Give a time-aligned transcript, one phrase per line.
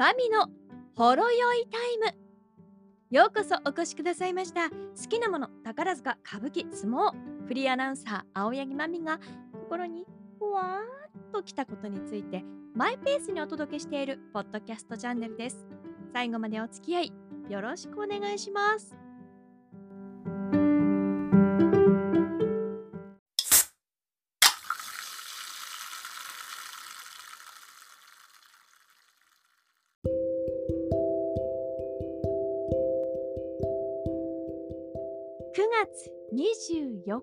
[0.00, 0.46] マミの
[0.96, 2.06] ほろ酔いタイム。
[3.10, 4.70] ようこそお越しくださいました。
[4.70, 4.76] 好
[5.10, 7.12] きなもの宝塚歌舞伎相撲。
[7.46, 9.20] フリーアナウンサー青柳まみが
[9.52, 10.06] 心に
[10.38, 12.42] ふわーっときたことについて
[12.74, 15.66] マイペースにお届けしているポッドキャストチャンネルです。
[16.14, 17.12] 最後までお付き合い
[17.50, 18.99] よろしくお願いします。
[36.32, 37.22] 24日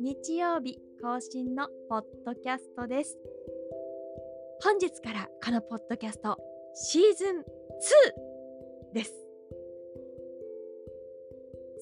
[0.00, 3.16] 日曜日更新のポッドキャストです
[4.60, 6.36] 本日からこのポッドキャスト
[6.74, 7.42] シーズン2
[8.92, 9.12] です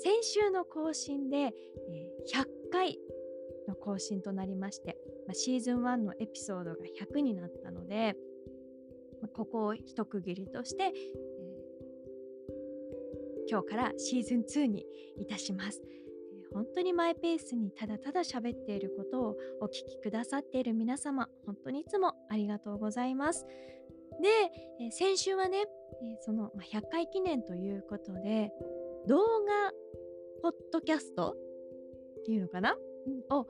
[0.05, 1.53] 先週の更新で、え
[2.35, 2.99] 100回
[3.69, 6.77] の更新となりまして、ま、シーズン1のエピソードが
[7.15, 8.17] 100になったので、
[9.23, 11.43] まここを一区切りとして、えー
[13.53, 14.87] 今日からシーズン2に
[15.19, 15.83] いたします。
[16.53, 23.47] 本当にマイペースにただただ喋っていることをお聞きくださっている皆様、本当にいつもありがとうございます。
[24.21, 24.29] で、
[24.81, 25.65] えー先週はね、
[26.03, 28.53] えーその、まあ、100回記念ということで、
[29.09, 29.73] 動画
[30.43, 31.35] ポッドキャスト
[32.21, 33.47] っていうのかな、うんを、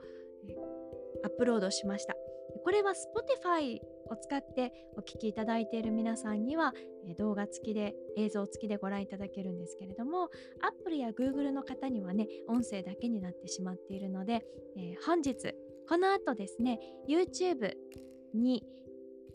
[0.49, 0.83] えー
[1.25, 2.15] アップロードしました。
[2.63, 6.73] これは Spotify を使ってお聞きいただいている皆さんには、
[7.17, 10.29] 動画付きで映像付きでご覧いただけるんですけれども
[10.61, 14.45] Apple や Google の方にはね音声だけになってしまっているので、
[14.77, 15.53] えー本日
[15.89, 16.79] この後ですね
[17.09, 17.73] YouTube
[18.33, 18.63] に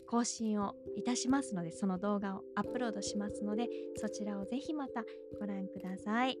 [0.07, 3.67] 更新をいたしますのでその動画をアップロードしますので
[3.97, 5.03] そちらをぜひまた
[5.39, 6.37] ご覧ください。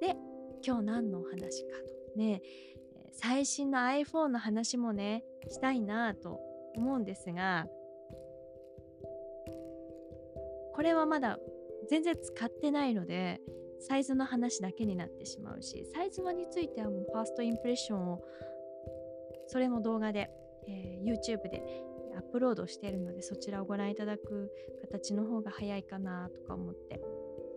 [0.00, 0.16] で
[0.64, 1.76] 今日何のお話か
[2.12, 2.74] とねえ
[3.12, 6.40] 最新の iPhone の話もねしたいなと
[6.76, 7.66] 思うんですが
[10.74, 11.38] これはまだ
[11.88, 13.40] 全然使ってないので
[13.80, 18.22] サイズの話だけになってしまうしサイズについてはもうファーストインプレッションを
[19.46, 20.30] それも動画で、
[20.66, 21.62] えー YouTube で
[22.16, 24.50] アップロードしているのでそちらをご覧いただく
[24.80, 27.00] 形の方が早いかなとか思って、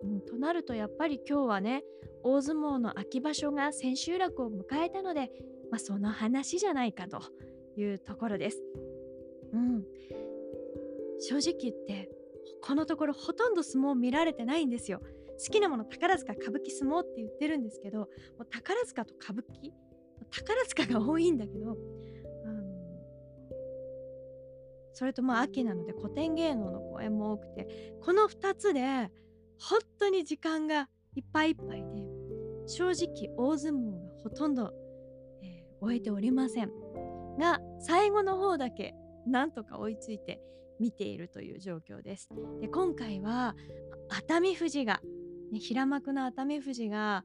[0.04, 1.84] うん、となるとやっぱり今日はね
[2.24, 5.32] 大相撲の秋場所が千秋楽を迎えたので、
[5.72, 7.22] まあ、その話じゃないかと
[7.78, 8.62] いうところです。
[11.28, 12.10] 正直言って
[12.62, 15.02] このところほとんど相撲見られてないんですよ。
[15.40, 18.08] 好きなもの宝塚歌舞伎相撲って言ってるんですけども
[18.40, 19.72] う宝塚と歌舞伎？
[20.32, 22.64] 宝塚が多いんだけどあの
[24.94, 27.68] それとまあ秋なので古典芸能の公演も多くて
[28.02, 28.82] この2つで
[29.60, 31.86] 本当に時間がいっぱいいっぱいで
[32.66, 34.72] 正直大相撲がほとんど、
[35.44, 36.72] えー終えておりません
[37.38, 38.96] が最後の方だけ
[39.28, 40.42] なんとか追いついて
[40.80, 42.30] 見ているという状況です。
[42.62, 43.56] で今回は
[44.10, 45.02] 熱海富士が、
[45.52, 47.24] ね、平幕の熱海富士が、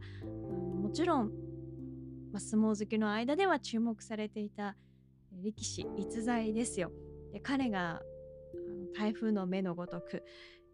[0.80, 1.32] もちろん、
[2.32, 4.76] ま、相撲好きの間では注目されていた
[5.42, 6.92] 力士逸材ですよ。
[7.32, 8.02] で彼が
[8.94, 10.22] 台風の目のごとく、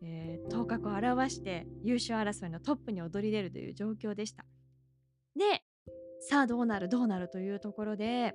[0.03, 4.45] えー頭角を現して優勝争いのトップに躍り出るという状況でした。
[5.37, 5.63] で
[6.21, 8.35] さあどうなるどうなるというところで、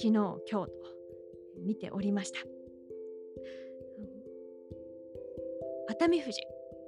[0.00, 0.70] 昨日今日と
[1.62, 2.38] 見ておりました。
[5.88, 6.40] 熱海富士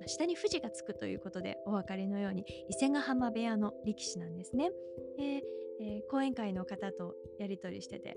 [0.06, 4.70] 下に富士がつくということでお分かりのように伊勢ヶ浜部屋の力士なんですね。
[5.18, 5.42] で
[5.80, 8.16] えー講演会の方とやり取りしてて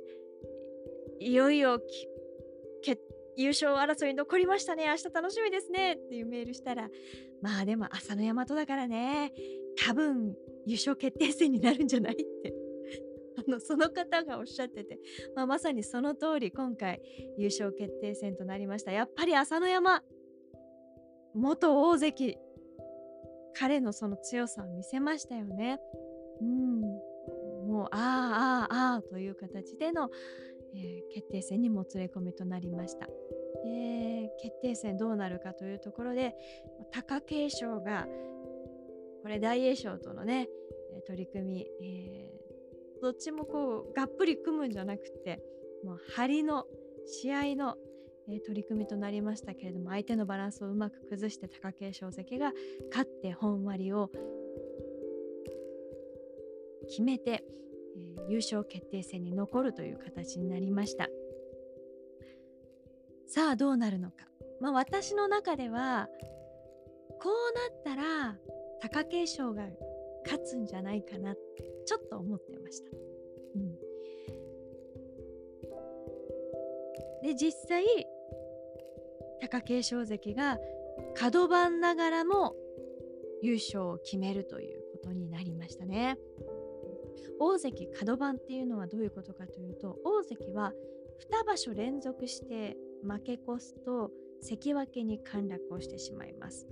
[1.20, 1.80] いよいよ
[3.38, 6.90] 優勝争いに残りましたね明日楽しみですねっていうメールしたら
[7.42, 9.34] まあでも朝の大和だからね
[9.86, 10.36] 多分
[10.66, 12.18] 優勝決定戦になるんじゃない？
[13.48, 15.00] の その方がおっしゃってて、
[15.36, 17.02] まあ、まさにその通り今回
[17.38, 20.04] 優勝決定戦となりましたやっぱり朝乃山
[21.34, 22.38] 元大関
[23.58, 25.80] 彼のその強さを見せましたよね。
[26.42, 26.82] うん、
[27.68, 30.10] もうああああああという形での、
[30.74, 33.08] えー決定戦にもつれ込みとなりました。
[33.64, 36.36] で決定戦どうなるかというところで
[36.92, 38.06] 貴景勝が
[39.22, 40.50] これ大栄翔とのね
[41.08, 42.32] 取り組み、え
[43.06, 45.40] どっちもこうがっぷり組むんじゃなくて
[45.84, 46.66] もう張りの
[47.06, 47.76] 試合の、
[48.28, 52.52] えー取り組みとなりましたけれども相手のバランスをうまく崩して貴景勝関が
[52.90, 54.10] 勝って本割を
[56.90, 57.44] 決めて、
[57.96, 61.08] えー優勝決定戦に残るという形になりました。
[63.28, 64.26] さあどうなるのか。
[64.60, 66.10] まあ私の中では
[67.22, 68.36] こうなったら
[68.82, 69.68] 貴景勝が
[70.24, 72.92] 勝つんじゃないかなってちょっと思ってました、
[73.56, 73.76] うん、
[77.24, 77.84] で実際
[79.42, 80.58] 貴景勝関が
[81.16, 82.56] 角番ながらも
[83.42, 86.18] 優勝を決めるということになりましたね。
[87.40, 90.74] 大関角番っていうのはどういうことかというと大関は
[91.32, 94.12] 2場所連続して負け越すと
[94.42, 96.68] 関脇に陥落をしてしまいます。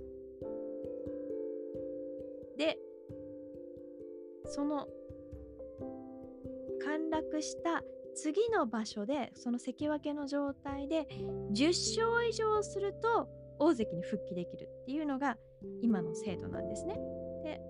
[4.54, 4.86] その
[6.80, 7.82] 陥落した
[8.14, 11.08] 次の場所でその関脇の状態で
[11.52, 13.28] 10勝以上すると
[13.58, 15.36] 大関に復帰できるっていうのが
[15.82, 16.94] 今の制度なんですね。
[17.42, 17.60] で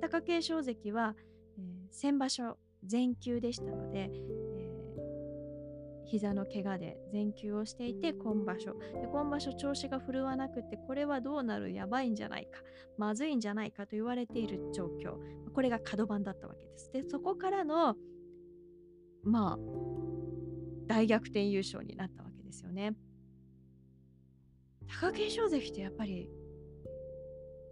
[0.00, 1.16] 貴景勝関は、
[1.58, 4.08] えー、先場所全休でしたので、
[6.12, 12.60] 膝の怪我で全休をしていて今場所で今場所調子が振るわなくてこれはどうなるやばいんじゃないか
[12.98, 15.16] まずいんじゃないかと言われている状況
[15.54, 16.90] これが角番だったわけです。
[16.92, 17.96] でそこからの
[19.22, 19.58] まあ
[20.86, 22.92] 大逆転優勝になったわけですよね。
[24.86, 26.28] 貴景勝関ってやっぱり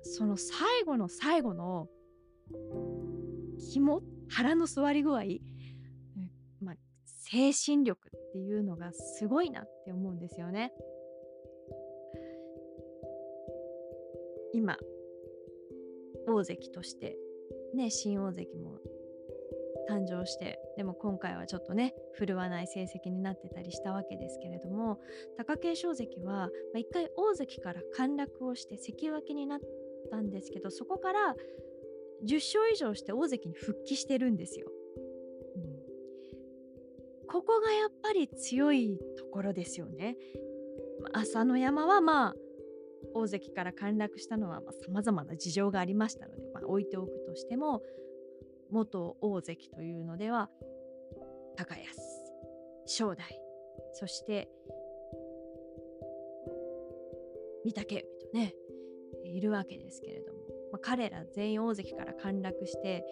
[0.02, 1.88] その最後の最後の
[3.58, 4.00] 肝
[4.31, 5.25] 腹の座り具合、
[7.31, 10.73] 精神力っていうのがすごいなって思うんですよね。
[14.53, 14.77] 今
[16.27, 17.17] 大関として
[17.75, 18.79] ね新大関も
[19.88, 25.00] 誕生してでも今回はちょっとね振るわない成績になってたりしたわけですけれども
[25.38, 29.61] 貴景勝関は、まあ、1回大関から陥落をして関脇になっ
[30.11, 31.35] たんですけどそこから
[32.27, 34.69] 10勝以上して大関に復帰してるんですよ。
[37.31, 40.17] ここがやっぱり強いところですよね。
[41.12, 42.35] 朝乃山はまあ
[43.15, 47.82] 大関から陥落したのはさまざ、まな事情がありましたので、まあ、置いておくとしても
[48.71, 50.50] 元大関というのでは
[51.56, 51.85] 高安
[52.87, 53.41] 正代
[53.94, 54.49] そして
[57.65, 58.55] 御嶽海とね
[59.25, 60.38] いるわけですけれども、
[60.73, 63.05] まあ、彼ら全員大関から陥落して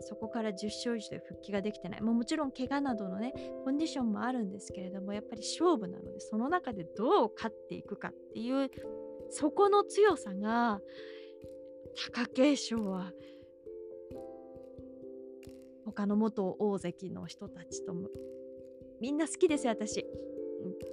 [0.00, 3.32] そこから10勝以上で復帰ができてない、まあ、もちろん怪我などのね
[3.64, 8.70] コンディションもあるんですけれどもやっぱり勝負なのでその中でどう勝っていくかっていう
[9.30, 10.80] そこの強さが
[11.94, 13.12] 貴景勝は
[15.84, 18.08] 他の元大関の人たちとも
[19.00, 20.04] みんな好きですよ私。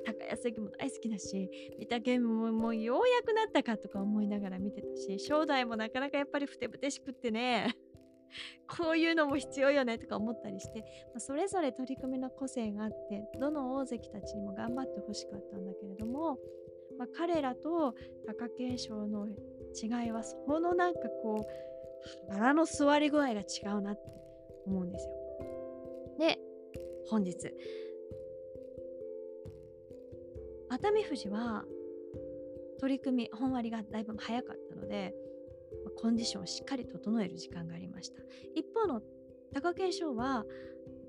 [0.06, 7.76] 高安関も大好きだし御嶽ももうようやくなったかとか思いながら見てたし正代もなかなかやっぱりふてぶてしくってね。
[8.78, 10.86] こういうのも必要よねとか思ったりして、ま
[11.18, 16.38] あ、それぞれ取り組みの個性があってどの大関たちにも頑張ってほしかったんだけれども、
[16.98, 17.94] まあ、彼らと
[18.26, 21.46] 貴景勝の違いはそこのなんかこ
[22.30, 23.44] う腹の座り具合が違
[23.78, 24.02] うなって
[24.66, 25.14] 思うんですよ。
[26.20, 26.40] で
[27.10, 27.36] 本日
[30.70, 31.66] 熱海富士は
[32.80, 35.14] 取り組み本割がだいぶ早かったので
[35.98, 38.22] コンディションをしっかり整える時間がありました
[38.56, 39.02] 一方の
[39.54, 40.46] 貴景勝は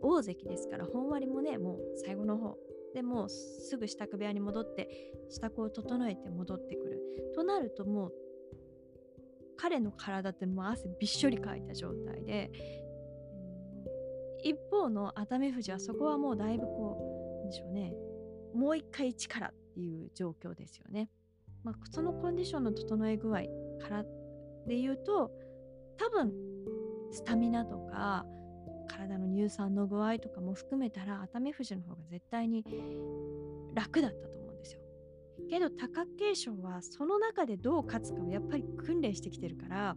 [0.02, 2.56] 大関ですから本割もねもう最後の方
[2.94, 4.88] でもうすぐ支度部屋に戻って
[5.30, 7.00] 支度を整えて戻ってくる
[7.34, 8.12] となるともう
[9.56, 12.50] 彼の体ってもう汗びっしょりかいた状態で
[14.42, 17.94] 一方の熱海富士はそこはもうだいぶこうでしょうね
[18.54, 21.10] もう一回一からっていう状況ですよね。
[21.64, 23.42] まあ、そのコンディションの整え具合
[23.80, 24.04] から
[24.66, 25.30] で言うと
[25.96, 26.32] 多分
[27.12, 28.24] スタミナとか
[28.88, 32.64] 体の乳酸の具合とかも含めたら熱海富士の方が絶対に
[33.74, 34.80] 楽だったと思うんですよ。
[35.48, 39.96] けど貴景勝はその中でどう勝つかをやっぱり訓練してきてるから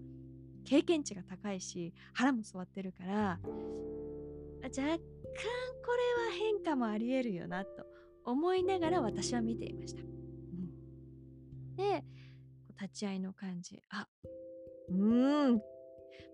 [0.66, 3.40] 経験値が高いし腹も座ってるから
[4.64, 5.00] 若干これは
[6.38, 7.86] 変化もありえるよなと
[8.26, 10.02] 思いながら私は見ていました。
[10.02, 12.04] うん、で
[12.80, 14.08] 立ち合いの感じあ
[14.90, 15.62] うん。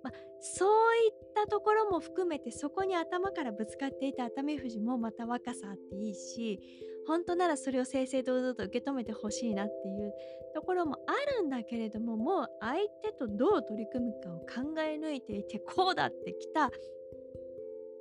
[0.04, 6.60] まあ、そういったところも含めてそこに頭からぶつかっていた熱海富士もまた若さあっていいし
[7.08, 10.14] 本当ならそれを正々堂々と受け止めてほしいなっていう
[10.54, 16.70] ところもあるんだけれどももう相手とどう取り組むかを考え抜いていてこうだってきた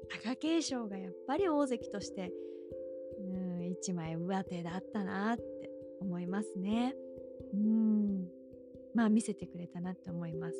[0.09, 2.32] 貴景勝がやっぱり大関として
[3.21, 6.94] うん一枚上手だったなって思いますね。
[7.54, 8.41] うん。
[8.94, 10.56] まあ見せてくれたなって思います。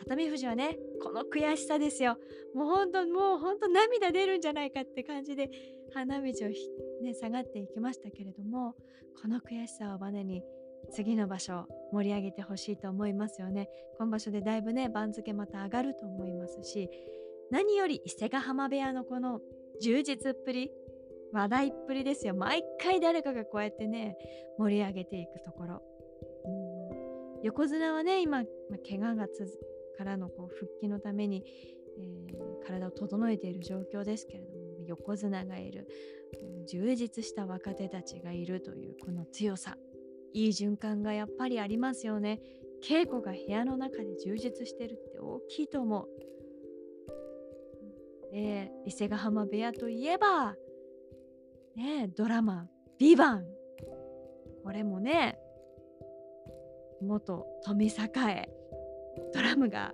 [0.00, 2.16] 熱海富士はねこの悔しさですよ。
[2.54, 5.50] もうほんともうほんと涙出るんじゃないかって感じで
[5.92, 8.74] 花道をね下がっていきましたけれども
[9.20, 10.42] この悔しさをバネに
[10.92, 13.68] 次の場所盛り上げてほしいと思いますよね。
[13.98, 16.88] 今場所でだいぶね番付また上がると思いますし
[17.50, 19.40] 何より伊勢ヶ浜部屋のこの
[19.82, 20.70] 充実っぷり
[21.32, 22.34] 話題っぷりですよ。
[22.34, 24.16] 毎回誰かがこうやってね
[24.58, 25.82] 盛り上げていくところ。
[27.42, 29.50] 横綱はね今、まあ、怪我が続
[29.96, 31.44] からのこう復帰のために、
[31.98, 35.86] えー、体を整えている状況ですけれども横綱がいる
[36.68, 39.76] 充実した若手たちがいるというこの強さ
[40.32, 42.40] いい循環がやっぱりありますよね。
[42.86, 46.08] 稽古が部屋の中で充実してるって大きいと思う。
[48.30, 50.54] で伊勢ヶ浜部屋といえば
[51.74, 52.68] ねドラマ
[52.98, 53.46] 「ビバン。
[54.62, 55.37] これもね
[57.00, 58.48] 元富栄。
[59.32, 59.92] ドラムが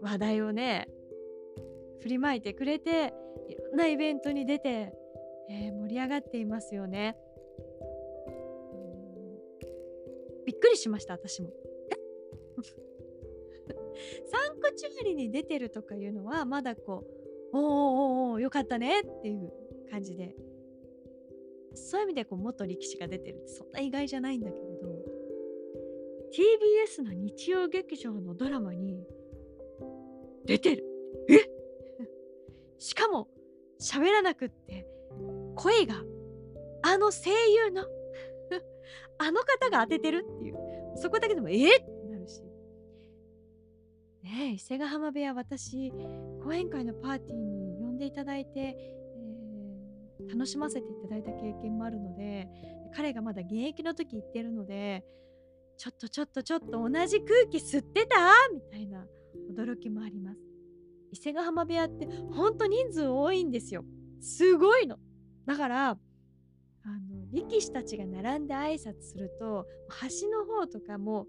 [0.00, 0.88] 話題をね
[2.00, 3.14] 振りまいてくれて
[3.48, 4.92] いろんなイベントに出て、
[5.50, 7.16] えー、盛り上がっていますよね。
[10.46, 11.50] びっくりしました私も。
[14.26, 17.04] サンクチュアリに出てるとかいうのはまだこ
[17.52, 19.52] うおーおーおーよかったねっていう
[19.90, 20.34] 感じで。
[21.74, 25.05] そういう意味でこう元力士が出てるってそんな意外じゃないんだけれど。
[26.36, 29.02] TBS の日曜劇場のドラマに
[30.44, 30.84] 出てる。
[31.30, 31.38] え？
[32.76, 33.28] しかも
[33.80, 34.86] 喋らなくって
[35.54, 35.94] 声が
[36.82, 37.86] あの声優の
[39.16, 40.56] あの方が当ててるっていう。
[40.96, 42.42] そこだけでもえってなるし。
[44.22, 45.90] ねえ伊勢ヶ浜部屋私
[46.42, 52.46] 講演会のパーティーに呼んでいただいて、えー、楽しませていただいた経験もあるので
[52.94, 55.04] 彼がまだ現役の時言ってるので
[55.76, 58.16] ちょっとちょっとちょっと同じ空気吸ってた？
[58.52, 59.04] みたいな
[59.54, 60.38] 驚きもあります。
[61.12, 63.84] 伊勢ヶ浜部屋ってほんと人数多いんですよ。
[64.20, 64.98] すごいの。
[65.46, 65.96] だからあ
[66.88, 71.26] の力士たちが並んで挨拶すると端の方とかも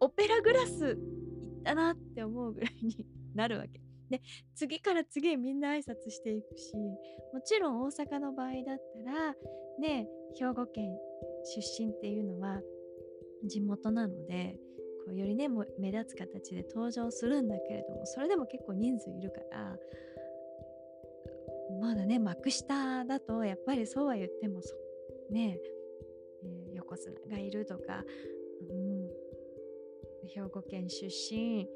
[0.00, 3.80] オペラグラス行ったなって思うぐらいに なるわけ。
[4.08, 4.20] で
[4.54, 9.34] 次から次へみんな挨拶していくしもちろん大阪の場合だったら
[9.80, 10.96] ね兵庫県
[11.44, 12.60] 出身っていうのは
[13.48, 14.56] 地元なので
[15.06, 19.76] こうよりねも目立つ形で登場するんだけれどもそれでも結構人数いるから
[21.80, 24.74] まだね幕下だとやっぱりそうは言ってもそ
[25.30, 25.58] ね
[26.44, 28.04] えー、横綱がいるとか、
[28.70, 29.08] うん、
[30.28, 31.66] 兵庫県出身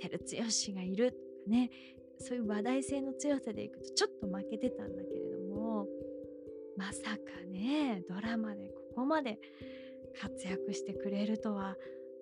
[0.00, 1.70] 照強がいるとかね
[2.18, 5.86] そういう話題性の強さでいくとちょっと負けてたんだけれども
[6.76, 7.16] まさか
[7.50, 9.38] ねドラマでここまで
[10.20, 11.74] 活躍してくれるとは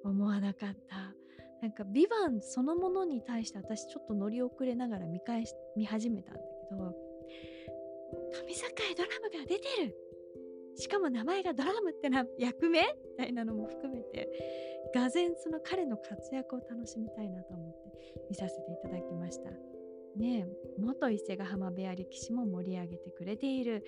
[0.05, 1.13] 思わなかった。
[1.61, 6.95] なんか「ビバンそのものに対して私ちょっと乗り遅れながら見返し見始めたんだけど
[8.33, 9.97] 富坂ドラムが出てる。
[10.77, 12.83] しかも名前がドラムってな役名？
[12.83, 14.31] みたいなのも含めて
[14.95, 19.51] がぜその彼の活躍を楽しみたいなと思って見させていただきました。
[20.17, 20.47] ね
[20.79, 23.85] 元伊勢ヶ浜部屋力士も盛り上げてくれている。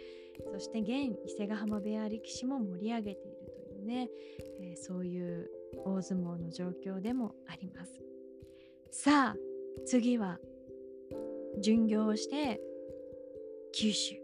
[0.53, 4.09] そして現伊勢ヶ浜部屋力士も盛り上げているというね、
[4.61, 5.50] えー、そういう
[5.85, 8.00] 大相撲の状況でもあります。
[8.91, 9.37] さあ
[9.87, 10.39] 次は
[11.62, 12.61] 巡業をして
[13.73, 14.17] 九州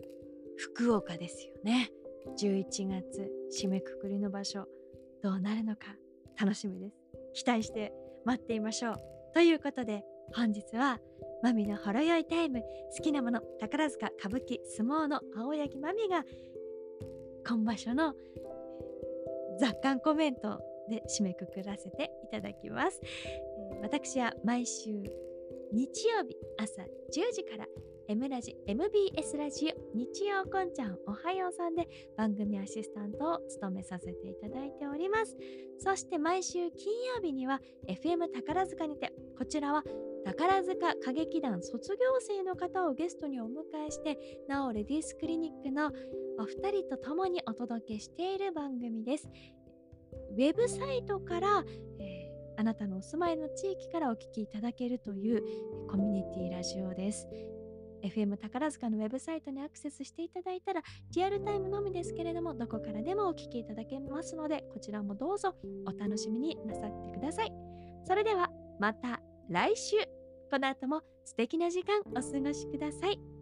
[0.56, 1.90] 福岡ですよね。
[2.38, 4.66] 11月締めくくりの場所
[5.22, 5.96] どうなるのか
[6.38, 6.96] 楽しみです。
[7.34, 7.92] 期待して
[8.24, 8.96] 待っていましょう。
[9.32, 10.02] ということで
[10.34, 10.98] 本日は
[11.42, 12.60] マミのほろ酔いタイム
[12.96, 16.24] 好きなもの宝塚歌舞伎相撲の青柳マミが
[17.46, 18.14] 今場所の
[19.60, 23.00] 雑感コメントで締めくくらせていただきます、
[23.82, 24.90] 私は毎週
[25.72, 27.66] 日曜日朝10時から
[28.08, 35.36] M ラジ MBS ラジオ日曜こんちゃんおはようさんで番組アシスタントを務めさせていただいております。
[35.78, 39.82] そして毎週金曜日には FM 宝塚にてこちらは
[40.26, 43.50] 宝塚歌劇団卒業生の方をゲストにお迎
[43.86, 44.18] えして
[44.48, 45.92] なおレディースクリニックの
[46.40, 49.28] お二人と共にお届けしている番組です
[50.32, 51.64] ウェブサイトから、
[52.00, 55.42] えー、あなたのお住まいの地域からお聞きいただけるという
[55.88, 57.28] コミュニティラジオです。
[58.02, 60.82] FM 宝塚のウェブサイトにアクセスしていただいたら
[61.14, 65.54] リアルタイムのみですけれどもどこからでもお聞きいただけますのでこちらもどうぞ
[65.86, 67.52] お楽しみになさってください。
[68.04, 69.96] それではまた来週
[70.50, 73.35] この後も素敵な時間お過ごしください。